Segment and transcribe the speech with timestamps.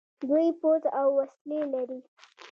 [0.21, 1.99] دوی پوځ او وسلې لري.